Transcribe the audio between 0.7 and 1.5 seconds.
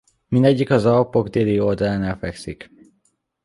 Alpok